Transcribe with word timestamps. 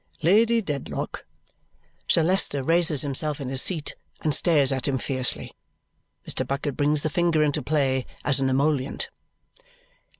Lady 0.23 0.63
Dedlock" 0.63 1.25
Sir 2.07 2.23
Leicester 2.23 2.63
raises 2.63 3.03
himself 3.03 3.39
in 3.39 3.49
his 3.49 3.61
seat 3.61 3.93
and 4.21 4.33
stares 4.33 4.71
at 4.71 4.87
him 4.87 4.97
fiercely. 4.97 5.55
Mr. 6.27 6.41
Bucket 6.47 6.75
brings 6.75 7.03
the 7.03 7.09
finger 7.11 7.43
into 7.43 7.61
play 7.61 8.07
as 8.25 8.39
an 8.39 8.49
emollient. 8.49 9.11